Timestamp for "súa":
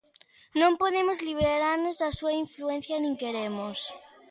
2.19-2.33